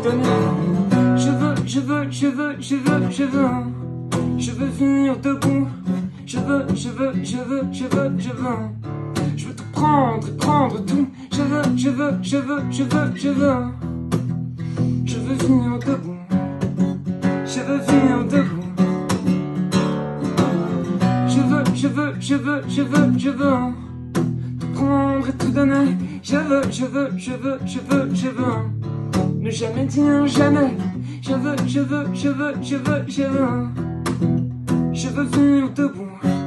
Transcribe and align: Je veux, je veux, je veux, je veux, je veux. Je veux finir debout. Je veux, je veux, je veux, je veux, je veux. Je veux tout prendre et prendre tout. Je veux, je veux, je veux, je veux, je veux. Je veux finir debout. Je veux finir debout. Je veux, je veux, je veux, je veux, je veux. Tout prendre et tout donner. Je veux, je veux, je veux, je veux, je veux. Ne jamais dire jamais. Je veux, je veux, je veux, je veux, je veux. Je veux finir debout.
Je 0.00 1.30
veux, 1.30 1.56
je 1.66 1.80
veux, 1.80 2.06
je 2.10 2.26
veux, 2.28 2.56
je 2.60 2.76
veux, 2.76 3.10
je 3.10 3.24
veux. 3.24 3.48
Je 4.38 4.52
veux 4.52 4.70
finir 4.70 5.16
debout. 5.18 5.66
Je 6.24 6.38
veux, 6.38 6.66
je 6.72 6.88
veux, 6.88 7.12
je 7.24 7.36
veux, 7.38 7.64
je 7.72 7.84
veux, 7.84 8.12
je 8.16 8.30
veux. 8.30 8.58
Je 9.36 9.46
veux 9.48 9.54
tout 9.54 9.64
prendre 9.72 10.28
et 10.28 10.36
prendre 10.36 10.84
tout. 10.84 11.08
Je 11.32 11.42
veux, 11.42 11.62
je 11.76 11.88
veux, 11.90 12.18
je 12.22 12.36
veux, 12.36 12.62
je 12.70 12.82
veux, 12.84 13.12
je 13.16 13.28
veux. 13.28 13.64
Je 15.04 15.18
veux 15.18 15.34
finir 15.34 15.78
debout. 15.80 16.16
Je 17.44 17.60
veux 17.60 17.80
finir 17.80 18.24
debout. 18.30 18.64
Je 21.26 21.40
veux, 21.40 21.64
je 21.74 21.88
veux, 21.88 22.14
je 22.20 22.34
veux, 22.36 22.62
je 22.68 22.82
veux, 22.82 23.18
je 23.18 23.30
veux. 23.30 23.74
Tout 24.60 24.68
prendre 24.74 25.28
et 25.28 25.32
tout 25.32 25.50
donner. 25.50 25.96
Je 26.22 26.36
veux, 26.36 26.62
je 26.70 26.84
veux, 26.84 27.10
je 27.16 27.32
veux, 27.32 27.58
je 27.66 27.78
veux, 27.80 28.14
je 28.14 28.28
veux. 28.28 28.77
Ne 29.40 29.50
jamais 29.50 29.84
dire 29.84 30.26
jamais. 30.26 30.70
Je 31.22 31.32
veux, 31.32 31.56
je 31.66 31.80
veux, 31.80 32.06
je 32.14 32.28
veux, 32.28 32.54
je 32.62 32.76
veux, 32.76 33.04
je 33.08 33.22
veux. 33.22 33.68
Je 34.92 35.08
veux 35.08 35.26
finir 35.26 35.70
debout. 35.70 36.37